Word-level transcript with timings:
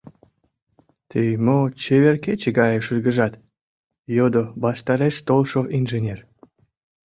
—Тый 1.09 1.29
мо 1.45 1.57
чевер 1.83 2.15
кече 2.25 2.49
гае 2.59 2.79
шыргыжат?— 2.85 3.33
йодо 4.15 4.43
ваштареш 4.63 5.15
толшо 5.27 5.61
инженер. 5.79 6.19